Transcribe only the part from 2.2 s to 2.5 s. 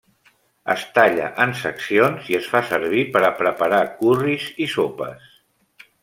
i es